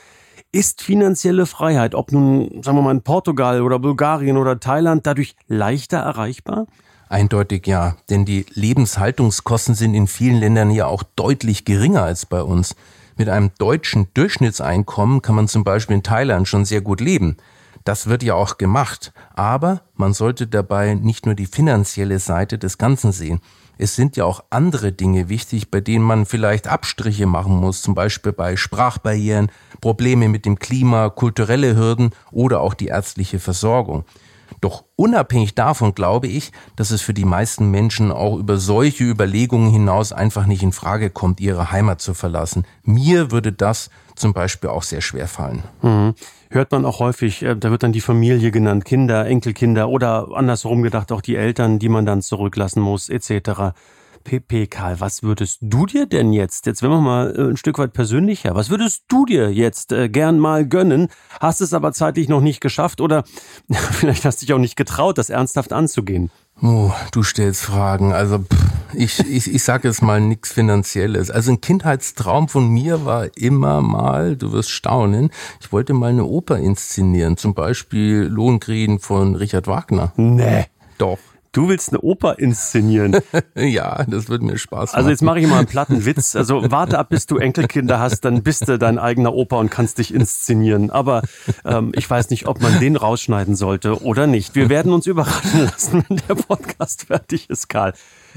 Ist 0.52 0.82
finanzielle 0.82 1.48
Freiheit, 1.48 1.96
ob 1.96 2.12
nun, 2.12 2.62
sagen 2.64 2.78
wir 2.78 2.82
mal, 2.82 2.92
in 2.92 3.02
Portugal 3.02 3.62
oder 3.62 3.80
Bulgarien 3.80 4.38
oder 4.38 4.60
Thailand, 4.60 5.06
dadurch 5.06 5.36
leichter 5.48 5.98
erreichbar? 5.98 6.68
Eindeutig 7.10 7.68
ja, 7.68 7.98
denn 8.10 8.26
die 8.26 8.46
Lebenshaltungskosten 8.54 9.76
sind 9.76 9.94
in 9.94 10.08
vielen 10.08 10.40
Ländern 10.40 10.72
ja 10.72 10.88
auch 10.88 11.04
deutlich 11.16 11.66
geringer 11.66 12.04
als 12.04 12.26
bei 12.26 12.42
uns. 12.42 12.76
Mit 13.18 13.30
einem 13.30 13.52
deutschen 13.58 14.08
Durchschnittseinkommen 14.14 15.22
kann 15.22 15.36
man 15.36 15.48
zum 15.48 15.64
Beispiel 15.64 15.96
in 15.96 16.04
Thailand 16.04 16.50
schon 16.50 16.66
sehr 16.66 16.82
gut 16.82 17.00
leben. 17.00 17.38
Das 17.86 18.08
wird 18.08 18.24
ja 18.24 18.34
auch 18.34 18.58
gemacht. 18.58 19.14
Aber 19.36 19.82
man 19.96 20.14
sollte 20.14 20.48
dabei 20.48 20.96
nicht 20.96 21.26
nur 21.26 21.36
die 21.36 21.46
finanzielle 21.46 22.20
Seite 22.20 22.58
des 22.58 22.78
Ganzen 22.78 23.14
sehen. 23.14 23.40
Es 23.78 23.96
sind 23.96 24.18
ja 24.18 24.26
auch 24.26 24.44
andere 24.50 24.92
Dinge 24.92 25.30
wichtig, 25.30 25.72
bei 25.72 25.82
denen 25.82 26.04
man 26.04 26.26
vielleicht 26.26 26.68
Abstriche 26.68 27.26
machen 27.26 27.56
muss, 27.56 27.82
zum 27.82 27.94
Beispiel 27.94 28.32
bei 28.32 28.56
Sprachbarrieren, 28.56 29.52
Probleme 29.82 30.30
mit 30.30 30.46
dem 30.46 30.60
Klima, 30.60 31.10
kulturelle 31.10 31.76
Hürden 31.76 32.12
oder 32.32 32.62
auch 32.62 32.74
die 32.74 32.88
ärztliche 32.88 33.40
Versorgung. 33.40 34.06
Doch 34.66 34.84
unabhängig 34.96 35.54
davon 35.54 35.94
glaube 35.94 36.26
ich, 36.26 36.52
dass 36.76 36.90
es 36.90 37.00
für 37.00 37.14
die 37.14 37.24
meisten 37.24 37.70
Menschen 37.70 38.12
auch 38.12 38.36
über 38.40 38.58
solche 38.58 39.04
Überlegungen 39.04 39.70
hinaus 39.70 40.12
einfach 40.12 40.48
nicht 40.48 40.64
in 40.64 40.72
Frage 40.72 41.12
kommt, 41.12 41.40
ihre 41.40 41.72
Heimat 41.72 42.02
zu 42.02 42.16
verlassen. 42.16 42.66
Mir 42.82 43.30
würde 43.30 43.54
das 43.54 43.92
zum 44.16 44.34
Beispiel 44.34 44.72
auch 44.72 44.82
sehr 44.82 45.02
schwer 45.02 45.28
fallen. 45.28 45.62
Mhm. 45.84 46.16
Hört 46.50 46.72
man 46.72 46.84
auch 46.84 46.98
häufig, 46.98 47.44
äh, 47.44 47.56
da 47.56 47.70
wird 47.70 47.84
dann 47.84 47.92
die 47.92 48.02
Familie 48.02 48.50
genannt, 48.50 48.86
Kinder, 48.86 49.28
Enkelkinder 49.28 49.88
oder 49.88 50.30
andersherum 50.34 50.82
gedacht 50.82 51.12
auch 51.12 51.22
die 51.22 51.36
Eltern, 51.36 51.78
die 51.78 51.90
man 51.90 52.08
dann 52.08 52.24
zurücklassen 52.24 52.82
muss, 52.82 53.08
etc. 53.08 53.76
PP, 54.26 54.68
Karl, 54.68 55.00
was 55.00 55.24
würdest 55.24 55.60
du 55.62 55.86
dir 55.86 56.08
denn 56.08 56.34
jetzt, 56.34 56.66
jetzt 56.66 56.82
wenn 56.82 56.90
wir 56.90 57.00
mal 57.00 57.34
äh, 57.34 57.50
ein 57.52 57.58
Stück 57.58 57.78
weit 57.78 57.94
persönlicher, 57.94 58.56
was 58.56 58.70
würdest 58.70 59.06
du 59.08 59.26
dir 59.26 59.54
jetzt 59.54 59.94
äh, 59.94 60.10
gern 60.10 60.40
mal 60.40 60.68
gönnen, 60.68 61.08
hast 61.40 61.62
es 61.62 61.74
aber 61.74 61.94
zeitlich 61.94 62.28
noch 62.28 62.42
nicht 62.42 62.60
geschafft 62.60 63.00
oder 63.00 63.24
vielleicht 63.70 64.26
hast 64.26 64.42
du 64.42 64.46
dich 64.46 64.54
auch 64.54 64.60
nicht 64.60 64.76
getraut, 64.76 65.18
das 65.18 65.30
ernsthaft 65.30 65.72
anzugehen? 65.72 66.32
Oh, 66.62 66.92
du 67.12 67.24
stellst 67.24 67.62
Fragen. 67.64 68.14
Also 68.14 68.40
pff, 68.40 68.66
ich, 68.94 69.20
ich, 69.20 69.54
ich 69.54 69.64
sage 69.64 69.88
jetzt 69.88 70.02
mal 70.02 70.20
nichts 70.20 70.52
Finanzielles. 70.52 71.30
Also 71.30 71.52
ein 71.52 71.62
Kindheitstraum 71.62 72.50
von 72.50 72.68
mir 72.68 73.06
war 73.06 73.28
immer 73.38 73.82
mal, 73.82 74.36
du 74.36 74.52
wirst 74.52 74.72
staunen, 74.72 75.30
ich 75.62 75.72
wollte 75.72 75.94
mal 75.94 76.10
eine 76.10 76.26
Oper 76.26 76.58
inszenieren, 76.58 77.38
zum 77.38 77.54
Beispiel 77.54 78.24
Lohengrin 78.24 79.00
von 79.00 79.36
Richard 79.36 79.68
Wagner. 79.68 80.14
Nee. 80.18 80.66
Doch. 80.98 81.20
Du 81.56 81.70
willst 81.70 81.94
eine 81.94 82.02
Oper 82.02 82.38
inszenieren. 82.38 83.16
ja, 83.56 84.04
das 84.10 84.28
würde 84.28 84.44
mir 84.44 84.58
Spaß 84.58 84.92
machen. 84.92 84.98
Also 84.98 85.10
jetzt 85.10 85.22
mache 85.22 85.40
ich 85.40 85.48
mal 85.48 85.60
einen 85.60 85.68
platten 85.68 86.04
Witz. 86.06 86.36
Also 86.36 86.70
warte 86.70 87.00
ab, 87.00 87.08
bis 87.08 87.28
du 87.28 87.38
Enkelkinder 87.38 87.98
hast, 87.98 88.26
dann 88.26 88.44
bist 88.44 88.68
du 88.68 88.78
dein 88.78 89.00
eigener 89.00 89.34
Opa 89.34 89.56
und 89.56 89.72
kannst 89.72 89.98
dich 89.98 90.14
inszenieren. 90.14 90.92
Aber 90.92 91.22
ähm, 91.64 91.94
ich 91.96 92.10
weiß 92.10 92.30
nicht, 92.30 92.48
ob 92.48 92.62
man 92.62 92.82
den 92.82 92.98
rausschneiden 92.98 93.56
sollte 93.56 94.04
oder 94.04 94.28
nicht. 94.28 94.54
Wir 94.56 94.68
werden 94.68 94.92
uns 94.92 95.08
überraschen 95.08 95.64
lassen, 95.64 96.04
wenn 96.10 96.22
der 96.28 96.36
Podcast 96.36 97.06
fertig 97.06 97.50
ist, 97.50 97.70
Karl. 97.70 97.94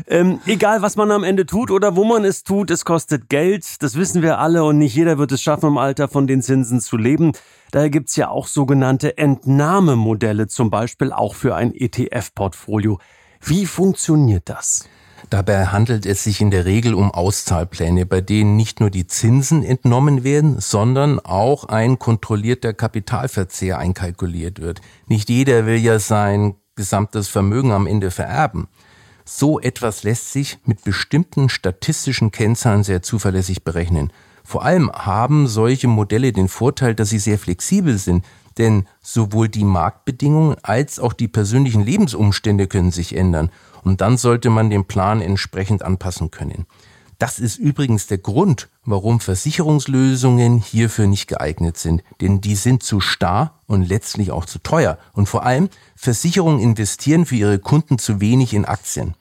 Ähm, 0.06 0.38
egal, 0.46 0.80
was 0.80 0.94
man 0.94 1.10
am 1.10 1.24
Ende 1.24 1.44
tut 1.44 1.72
oder 1.72 1.96
wo 1.96 2.04
man 2.04 2.24
es 2.24 2.44
tut, 2.44 2.70
es 2.70 2.84
kostet 2.84 3.28
Geld. 3.28 3.82
Das 3.82 3.96
wissen 3.96 4.22
wir 4.22 4.38
alle 4.38 4.62
und 4.62 4.78
nicht 4.78 4.94
jeder 4.94 5.18
wird 5.18 5.32
es 5.32 5.42
schaffen, 5.42 5.70
im 5.70 5.78
Alter 5.78 6.06
von 6.06 6.28
den 6.28 6.40
Zinsen 6.40 6.80
zu 6.80 6.96
leben. 6.96 7.32
Daher 7.70 7.90
gibt's 7.90 8.16
ja 8.16 8.28
auch 8.30 8.46
sogenannte 8.46 9.18
Entnahmemodelle, 9.18 10.48
zum 10.48 10.70
Beispiel 10.70 11.12
auch 11.12 11.34
für 11.34 11.54
ein 11.54 11.74
ETF-Portfolio. 11.74 12.98
Wie 13.40 13.66
funktioniert 13.66 14.48
das? 14.48 14.88
Dabei 15.30 15.66
handelt 15.66 16.06
es 16.06 16.24
sich 16.24 16.40
in 16.40 16.50
der 16.50 16.64
Regel 16.64 16.94
um 16.94 17.10
Auszahlpläne, 17.10 18.06
bei 18.06 18.20
denen 18.20 18.56
nicht 18.56 18.80
nur 18.80 18.88
die 18.88 19.06
Zinsen 19.06 19.62
entnommen 19.62 20.24
werden, 20.24 20.60
sondern 20.60 21.18
auch 21.20 21.64
ein 21.64 21.98
kontrollierter 21.98 22.72
Kapitalverzehr 22.72 23.78
einkalkuliert 23.78 24.60
wird. 24.60 24.80
Nicht 25.06 25.28
jeder 25.28 25.66
will 25.66 25.76
ja 25.76 25.98
sein 25.98 26.54
gesamtes 26.76 27.28
Vermögen 27.28 27.72
am 27.72 27.86
Ende 27.86 28.10
vererben. 28.10 28.68
So 29.24 29.60
etwas 29.60 30.04
lässt 30.04 30.32
sich 30.32 30.58
mit 30.64 30.84
bestimmten 30.84 31.50
statistischen 31.50 32.30
Kennzahlen 32.30 32.84
sehr 32.84 33.02
zuverlässig 33.02 33.64
berechnen. 33.64 34.10
Vor 34.44 34.64
allem 34.64 34.90
haben 34.92 35.46
solche 35.46 35.88
Modelle 35.88 36.32
den 36.32 36.48
Vorteil, 36.48 36.94
dass 36.94 37.10
sie 37.10 37.18
sehr 37.18 37.38
flexibel 37.38 37.98
sind, 37.98 38.24
denn 38.58 38.86
sowohl 39.00 39.48
die 39.48 39.64
Marktbedingungen 39.64 40.56
als 40.62 40.98
auch 40.98 41.12
die 41.12 41.28
persönlichen 41.28 41.84
Lebensumstände 41.84 42.66
können 42.66 42.90
sich 42.90 43.16
ändern 43.16 43.50
und 43.84 44.00
dann 44.00 44.16
sollte 44.16 44.50
man 44.50 44.70
den 44.70 44.84
Plan 44.84 45.20
entsprechend 45.20 45.82
anpassen 45.82 46.30
können. 46.30 46.66
Das 47.18 47.40
ist 47.40 47.56
übrigens 47.58 48.06
der 48.06 48.18
Grund, 48.18 48.68
warum 48.84 49.18
Versicherungslösungen 49.18 50.58
hierfür 50.58 51.08
nicht 51.08 51.26
geeignet 51.26 51.76
sind, 51.76 52.04
denn 52.20 52.40
die 52.40 52.54
sind 52.54 52.84
zu 52.84 53.00
starr 53.00 53.58
und 53.66 53.82
letztlich 53.82 54.30
auch 54.30 54.44
zu 54.44 54.60
teuer. 54.60 54.98
Und 55.14 55.28
vor 55.28 55.44
allem, 55.44 55.68
Versicherungen 55.96 56.60
investieren 56.60 57.26
für 57.26 57.34
ihre 57.34 57.58
Kunden 57.58 57.98
zu 57.98 58.20
wenig 58.20 58.54
in 58.54 58.64
Aktien. 58.64 59.14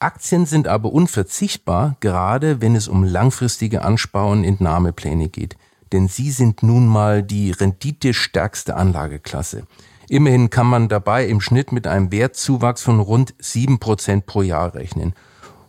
Aktien 0.00 0.46
sind 0.46 0.68
aber 0.68 0.92
unverzichtbar, 0.92 1.96
gerade 1.98 2.60
wenn 2.60 2.76
es 2.76 2.86
um 2.86 3.02
langfristige 3.02 3.82
Anspar- 3.82 4.28
und 4.28 4.44
Entnahmepläne 4.44 5.28
geht. 5.28 5.56
Denn 5.92 6.06
sie 6.06 6.30
sind 6.30 6.62
nun 6.62 6.86
mal 6.86 7.24
die 7.24 7.50
renditestärkste 7.50 8.76
Anlageklasse. 8.76 9.66
Immerhin 10.08 10.50
kann 10.50 10.68
man 10.68 10.88
dabei 10.88 11.26
im 11.26 11.40
Schnitt 11.40 11.72
mit 11.72 11.88
einem 11.88 12.12
Wertzuwachs 12.12 12.82
von 12.82 13.00
rund 13.00 13.34
sieben 13.40 13.80
Prozent 13.80 14.26
pro 14.26 14.42
Jahr 14.42 14.74
rechnen. 14.74 15.14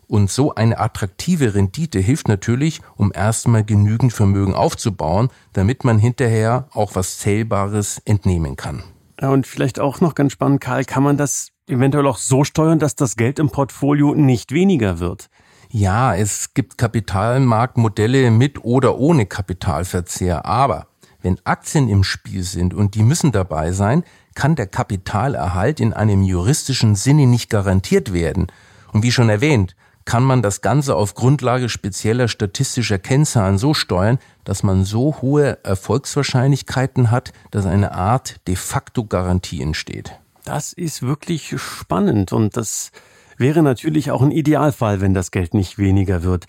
Und 0.08 0.30
so 0.30 0.54
eine 0.54 0.80
attraktive 0.80 1.56
Rendite 1.56 2.00
hilft 2.00 2.28
natürlich, 2.28 2.82
um 2.98 3.12
erstmal 3.14 3.64
genügend 3.64 4.14
Vermögen 4.14 4.54
aufzubauen, 4.54 5.30
damit 5.54 5.84
man 5.84 5.98
hinterher 5.98 6.68
auch 6.74 6.96
was 6.96 7.18
Zählbares 7.18 8.00
entnehmen 8.06 8.56
kann. 8.56 8.84
Und 9.22 9.48
vielleicht 9.48 9.80
auch 9.80 10.02
noch 10.02 10.16
ganz 10.16 10.34
spannend, 10.34 10.62
Karl, 10.62 10.86
kann 10.86 11.04
man 11.04 11.18
das 11.18 11.50
eventuell 11.70 12.08
auch 12.08 12.18
so 12.18 12.44
steuern, 12.44 12.80
dass 12.80 12.96
das 12.96 13.16
Geld 13.16 13.40
im 13.40 13.50
Portfolio 13.50 14.16
nicht 14.16 14.52
weniger 14.52 15.00
wird? 15.00 15.30
Ja, 15.70 16.16
es 16.16 16.54
gibt 16.54 16.78
Kapitalmarktmodelle 16.78 18.32
mit 18.32 18.64
oder 18.64 18.98
ohne 18.98 19.26
Kapitalverzehr, 19.28 20.46
aber 20.46 20.88
wenn 21.22 21.38
Aktien 21.44 21.90
im 21.90 22.04
Spiel 22.04 22.44
sind 22.44 22.74
und 22.74 22.96
die 22.96 23.04
müssen 23.04 23.32
dabei 23.32 23.72
sein, 23.72 24.04
kann 24.36 24.56
der 24.56 24.68
Kapitalerhalt 24.68 25.80
in 25.80 25.94
einem 25.94 26.24
juristischen 26.24 26.96
Sinne 26.96 27.28
nicht 27.28 27.50
garantiert 27.50 28.14
werden. 28.14 28.48
Und 28.94 29.04
wie 29.04 29.12
schon 29.12 29.30
erwähnt, 29.30 29.76
kann 30.06 30.24
man 30.24 30.42
das 30.42 30.62
Ganze 30.62 30.96
auf 30.96 31.14
Grundlage 31.14 31.70
spezieller 31.70 32.28
statistischer 32.28 32.98
Kennzahlen 32.98 33.60
so 33.60 33.76
steuern, 33.76 34.18
dass 34.44 34.64
man 34.64 34.86
so 34.86 35.18
hohe 35.22 35.64
Erfolgswahrscheinlichkeiten 35.64 37.12
hat, 37.12 37.32
dass 37.52 37.68
eine 37.68 37.94
Art 37.94 38.48
de 38.48 38.56
facto 38.56 39.06
Garantie 39.06 39.62
entsteht. 39.62 40.20
Das 40.46 40.74
ist 40.74 41.02
wirklich 41.02 41.56
spannend 41.60 42.34
und 42.34 42.58
das 42.58 42.92
wäre 43.40 43.64
natürlich 43.64 44.12
auch 44.12 44.22
ein 44.22 44.32
Idealfall, 44.32 45.02
wenn 45.02 45.14
das 45.14 45.32
Geld 45.32 45.54
nicht 45.54 45.78
weniger 45.78 46.24
wird. 46.24 46.46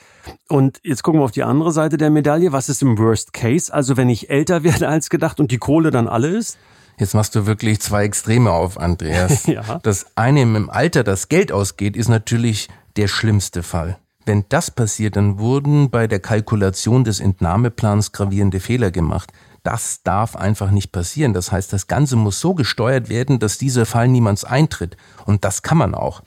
Und 0.49 0.80
jetzt 0.82 1.02
gucken 1.02 1.20
wir 1.20 1.25
auf 1.25 1.30
die 1.30 1.44
andere 1.44 1.73
Seite 1.73 1.97
der 1.97 2.11
Medaille. 2.11 2.52
Was 2.52 2.68
ist 2.68 2.82
im 2.82 2.99
Worst 2.99 3.32
Case? 3.32 3.73
Also 3.73 3.97
wenn 3.97 4.09
ich 4.09 4.28
älter 4.28 4.64
werde 4.64 4.88
als 4.88 5.09
gedacht 5.09 5.40
und 5.40 5.50
die 5.50 5.59
Kohle 5.59 5.90
dann 5.90 6.09
alle 6.09 6.28
ist? 6.28 6.59
Jetzt 6.99 7.14
machst 7.14 7.35
du 7.35 7.47
wirklich 7.47 7.80
zwei 7.80 8.04
Extreme 8.04 8.50
auf, 8.50 8.78
Andreas. 8.78 9.47
ja. 9.47 9.78
Das 9.82 10.06
eine 10.16 10.42
im 10.42 10.68
Alter 10.68 11.02
das 11.02 11.28
Geld 11.28 11.50
ausgeht, 11.50 11.97
ist 11.97 12.09
natürlich 12.09 12.68
der 12.97 13.09
schlimmste 13.09 13.62
Fall. 13.62 13.97
Wenn 14.26 14.44
das 14.50 14.70
passiert, 14.70 15.16
dann 15.16 15.38
wurden 15.38 15.90
bei 15.90 16.06
der 16.06 16.20
Kalkulation 16.20 17.04
des 17.04 17.20
Entnahmeplans 17.20 18.12
gravierende 18.12 18.61
Fehler 18.61 18.90
gemacht. 18.90 19.32
Das 19.62 20.02
darf 20.02 20.37
einfach 20.37 20.71
nicht 20.71 20.93
passieren. 20.93 21.35
Das 21.35 21.52
heißt, 21.52 21.73
das 21.73 21.87
Ganze 21.87 22.17
muss 22.17 22.40
so 22.40 22.55
gesteuert 22.55 23.09
werden, 23.09 23.38
dass 23.38 23.59
dieser 23.59 23.87
Fall 23.87 24.09
niemals 24.09 24.45
eintritt. 24.45 24.97
Und 25.26 25.45
das 25.45 25.62
kann 25.62 25.79
man 25.79 25.95
auch. 25.95 26.23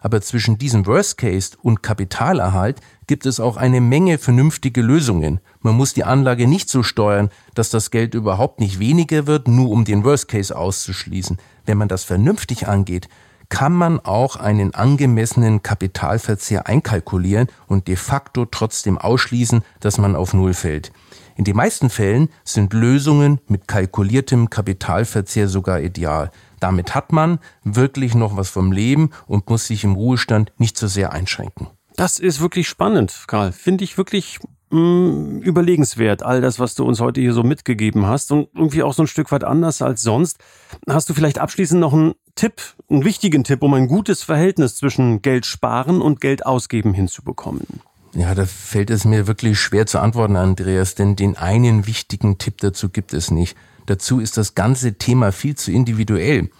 Aber 0.00 0.20
zwischen 0.20 0.58
diesem 0.58 0.86
Worst 0.86 1.18
Case 1.18 1.56
und 1.60 1.82
Kapitalerhalt 1.82 2.80
gibt 3.06 3.26
es 3.26 3.40
auch 3.40 3.56
eine 3.56 3.80
Menge 3.80 4.18
vernünftige 4.18 4.80
Lösungen. 4.80 5.40
Man 5.60 5.74
muss 5.74 5.92
die 5.92 6.04
Anlage 6.04 6.46
nicht 6.46 6.68
so 6.68 6.82
steuern, 6.82 7.30
dass 7.54 7.70
das 7.70 7.90
Geld 7.90 8.14
überhaupt 8.14 8.60
nicht 8.60 8.78
weniger 8.78 9.26
wird, 9.26 9.48
nur 9.48 9.70
um 9.70 9.84
den 9.84 10.04
Worst 10.04 10.28
Case 10.28 10.56
auszuschließen. 10.56 11.38
Wenn 11.66 11.78
man 11.78 11.88
das 11.88 12.04
vernünftig 12.04 12.68
angeht, 12.68 13.08
kann 13.48 13.72
man 13.72 13.98
auch 14.00 14.36
einen 14.36 14.74
angemessenen 14.74 15.62
Kapitalverzehr 15.62 16.66
einkalkulieren 16.66 17.48
und 17.66 17.88
de 17.88 17.96
facto 17.96 18.44
trotzdem 18.44 18.98
ausschließen, 18.98 19.62
dass 19.80 19.98
man 19.98 20.16
auf 20.16 20.34
Null 20.34 20.54
fällt. 20.54 20.92
In 21.38 21.44
den 21.44 21.54
meisten 21.54 21.88
Fällen 21.88 22.30
sind 22.42 22.72
Lösungen 22.72 23.38
mit 23.46 23.68
kalkuliertem 23.68 24.50
Kapitalverzehr 24.50 25.46
sogar 25.46 25.80
ideal. 25.80 26.32
Damit 26.58 26.96
hat 26.96 27.12
man 27.12 27.38
wirklich 27.62 28.16
noch 28.16 28.36
was 28.36 28.50
vom 28.50 28.72
Leben 28.72 29.10
und 29.28 29.48
muss 29.48 29.68
sich 29.68 29.84
im 29.84 29.92
Ruhestand 29.92 30.52
nicht 30.58 30.76
so 30.76 30.88
sehr 30.88 31.12
einschränken. 31.12 31.68
Das 31.94 32.18
ist 32.18 32.40
wirklich 32.40 32.66
spannend, 32.66 33.22
Karl. 33.28 33.52
Finde 33.52 33.84
ich 33.84 33.96
wirklich 33.96 34.40
mh, 34.70 34.80
mm, 34.80 35.42
überlegenswert, 35.42 36.24
all 36.24 36.40
das, 36.40 36.58
was 36.58 36.74
du 36.74 36.84
uns 36.84 36.98
heute 36.98 37.20
hier 37.20 37.32
so 37.32 37.44
mitgegeben 37.44 38.04
hast 38.06 38.32
und 38.32 38.48
irgendwie 38.56 38.82
auch 38.82 38.92
so 38.92 39.04
ein 39.04 39.08
Stück 39.08 39.30
weit 39.30 39.44
anders 39.44 39.80
als 39.80 40.02
sonst. 40.02 40.38
Hast 40.90 41.08
du 41.08 41.14
vielleicht 41.14 41.38
abschließend 41.38 41.80
noch 41.80 41.92
einen 41.92 42.14
Tipp, 42.34 42.60
einen 42.90 43.04
wichtigen 43.04 43.44
Tipp, 43.44 43.62
um 43.62 43.74
ein 43.74 43.86
gutes 43.86 44.24
Verhältnis 44.24 44.74
zwischen 44.74 45.22
Geld 45.22 45.46
sparen 45.46 46.00
und 46.02 46.20
Geld 46.20 46.44
ausgeben 46.44 46.94
hinzubekommen? 46.94 47.80
Ja, 48.14 48.34
da 48.34 48.46
fällt 48.46 48.90
es 48.90 49.04
mir 49.04 49.26
wirklich 49.26 49.60
schwer 49.60 49.86
zu 49.86 50.00
antworten, 50.00 50.36
Andreas, 50.36 50.94
denn 50.94 51.16
den 51.16 51.36
einen 51.36 51.86
wichtigen 51.86 52.38
Tipp 52.38 52.58
dazu 52.58 52.88
gibt 52.88 53.12
es 53.12 53.30
nicht. 53.30 53.56
Dazu 53.86 54.20
ist 54.20 54.36
das 54.36 54.54
ganze 54.54 54.94
Thema 54.94 55.32
viel 55.32 55.56
zu 55.56 55.70
individuell. 55.70 56.50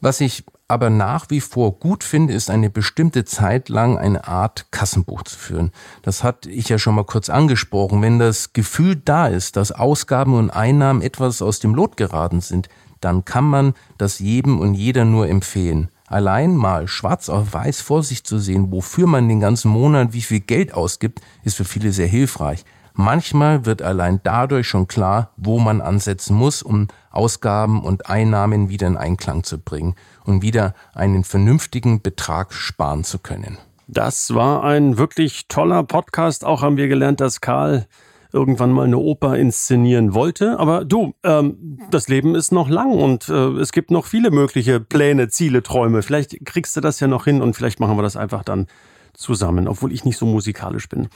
Was 0.00 0.20
ich 0.20 0.44
aber 0.68 0.88
nach 0.88 1.26
wie 1.30 1.40
vor 1.40 1.78
gut 1.78 2.04
finde, 2.04 2.32
ist 2.32 2.48
eine 2.48 2.70
bestimmte 2.70 3.24
Zeit 3.24 3.68
lang 3.68 3.98
eine 3.98 4.28
Art 4.28 4.66
Kassenbuch 4.70 5.24
zu 5.24 5.36
führen. 5.36 5.72
Das 6.02 6.22
hatte 6.22 6.48
ich 6.48 6.68
ja 6.68 6.78
schon 6.78 6.94
mal 6.94 7.04
kurz 7.04 7.28
angesprochen. 7.28 8.00
Wenn 8.02 8.20
das 8.20 8.52
Gefühl 8.52 8.94
da 8.96 9.26
ist, 9.26 9.56
dass 9.56 9.72
Ausgaben 9.72 10.34
und 10.34 10.50
Einnahmen 10.50 11.02
etwas 11.02 11.42
aus 11.42 11.58
dem 11.58 11.74
Lot 11.74 11.96
geraten 11.96 12.40
sind, 12.40 12.68
dann 13.00 13.24
kann 13.24 13.44
man 13.44 13.74
das 13.98 14.20
jedem 14.20 14.60
und 14.60 14.74
jeder 14.74 15.04
nur 15.04 15.28
empfehlen. 15.28 15.88
Allein 16.10 16.56
mal 16.56 16.88
schwarz 16.88 17.28
auf 17.28 17.54
weiß 17.54 17.82
vor 17.82 18.02
sich 18.02 18.24
zu 18.24 18.40
sehen, 18.40 18.72
wofür 18.72 19.06
man 19.06 19.28
den 19.28 19.38
ganzen 19.38 19.70
Monat 19.70 20.12
wie 20.12 20.22
viel 20.22 20.40
Geld 20.40 20.74
ausgibt, 20.74 21.20
ist 21.44 21.56
für 21.56 21.64
viele 21.64 21.92
sehr 21.92 22.08
hilfreich. 22.08 22.64
Manchmal 22.94 23.64
wird 23.64 23.80
allein 23.80 24.18
dadurch 24.24 24.66
schon 24.66 24.88
klar, 24.88 25.30
wo 25.36 25.60
man 25.60 25.80
ansetzen 25.80 26.34
muss, 26.34 26.62
um 26.62 26.88
Ausgaben 27.12 27.84
und 27.84 28.10
Einnahmen 28.10 28.68
wieder 28.68 28.88
in 28.88 28.96
Einklang 28.96 29.44
zu 29.44 29.58
bringen 29.58 29.94
und 30.24 30.42
wieder 30.42 30.74
einen 30.94 31.22
vernünftigen 31.22 32.02
Betrag 32.02 32.52
sparen 32.52 33.04
zu 33.04 33.20
können. 33.20 33.58
Das 33.86 34.34
war 34.34 34.64
ein 34.64 34.98
wirklich 34.98 35.46
toller 35.46 35.84
Podcast. 35.84 36.44
Auch 36.44 36.62
haben 36.62 36.76
wir 36.76 36.88
gelernt, 36.88 37.20
dass 37.20 37.40
Karl 37.40 37.86
irgendwann 38.32 38.72
mal 38.72 38.84
eine 38.84 38.98
Oper 38.98 39.36
inszenieren 39.36 40.14
wollte. 40.14 40.58
Aber 40.58 40.84
du, 40.84 41.14
ähm, 41.22 41.78
das 41.90 42.08
Leben 42.08 42.34
ist 42.34 42.52
noch 42.52 42.68
lang 42.68 42.92
und 42.92 43.28
äh, 43.28 43.32
es 43.32 43.72
gibt 43.72 43.90
noch 43.90 44.06
viele 44.06 44.30
mögliche 44.30 44.80
Pläne, 44.80 45.28
Ziele, 45.28 45.62
Träume. 45.62 46.02
Vielleicht 46.02 46.44
kriegst 46.44 46.76
du 46.76 46.80
das 46.80 47.00
ja 47.00 47.06
noch 47.06 47.24
hin 47.24 47.42
und 47.42 47.54
vielleicht 47.54 47.80
machen 47.80 47.96
wir 47.96 48.02
das 48.02 48.16
einfach 48.16 48.44
dann 48.44 48.66
zusammen, 49.14 49.68
obwohl 49.68 49.92
ich 49.92 50.04
nicht 50.04 50.16
so 50.16 50.26
musikalisch 50.26 50.88
bin. 50.88 51.08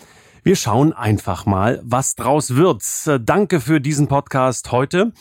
Wir 0.43 0.57
schauen 0.57 0.93
einfach 0.93 1.47
mal, 1.47 1.81
was 1.85 2.17
draus 2.17 2.55
wird. 2.57 2.83
Äh, 3.07 3.19
danke 3.21 3.61
für 3.61 3.81
diesen 3.81 4.09
Podcast 4.09 4.73
heute. 4.73 5.12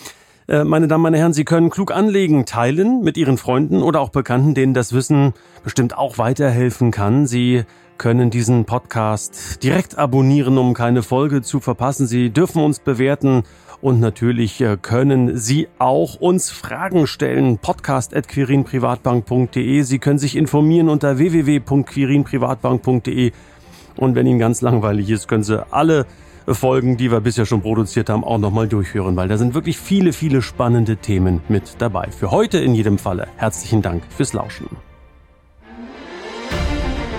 Äh, 0.47 0.63
meine 0.65 0.87
Damen, 0.87 1.03
meine 1.03 1.17
Herren, 1.17 1.33
Sie 1.33 1.45
können 1.45 1.69
klug 1.69 1.91
anlegen, 1.91 2.45
teilen 2.45 3.01
mit 3.01 3.17
Ihren 3.17 3.37
Freunden 3.37 3.81
oder 3.81 4.01
auch 4.01 4.09
Bekannten, 4.09 4.53
denen 4.53 4.73
das 4.73 4.93
Wissen 4.93 5.33
bestimmt 5.63 5.97
auch 5.97 6.17
weiterhelfen 6.17 6.91
kann. 6.91 7.25
Sie 7.25 7.63
können 7.97 8.29
diesen 8.29 8.63
Podcast 8.65 9.63
direkt 9.63 9.97
abonnieren, 9.97 10.57
um 10.57 10.73
keine 10.73 11.03
Folge 11.03 11.41
zu 11.41 11.59
verpassen. 11.59 12.07
Sie 12.07 12.29
dürfen 12.29 12.63
uns 12.63 12.79
bewerten 12.79 13.43
und 13.81 13.99
natürlich 13.99 14.61
äh, 14.61 14.77
können 14.81 15.37
Sie 15.37 15.67
auch 15.77 16.15
uns 16.15 16.49
Fragen 16.49 17.05
stellen. 17.05 17.57
Podcast.quirinprivatbank.de. 17.57 19.81
Sie 19.81 19.99
können 19.99 20.19
sich 20.19 20.37
informieren 20.37 20.87
unter 20.89 21.17
www.quirinprivatbank.de. 21.17 23.33
Und 23.97 24.15
wenn 24.15 24.25
Ihnen 24.25 24.39
ganz 24.39 24.61
langweilig 24.61 25.09
ist, 25.09 25.27
können 25.27 25.43
Sie 25.43 25.61
alle 25.71 26.05
Folgen, 26.47 26.97
die 26.97 27.11
wir 27.11 27.21
bisher 27.21 27.45
schon 27.45 27.61
produziert 27.61 28.09
haben, 28.09 28.23
auch 28.23 28.37
nochmal 28.37 28.67
durchhören, 28.67 29.15
weil 29.15 29.27
da 29.27 29.37
sind 29.37 29.53
wirklich 29.53 29.77
viele, 29.77 30.13
viele 30.13 30.41
spannende 30.41 30.97
Themen 30.97 31.41
mit 31.47 31.75
dabei. 31.79 32.09
Für 32.11 32.31
heute 32.31 32.59
in 32.59 32.75
jedem 32.75 32.97
Falle 32.97 33.27
herzlichen 33.37 33.81
Dank 33.81 34.03
fürs 34.09 34.33
Lauschen. 34.33 34.92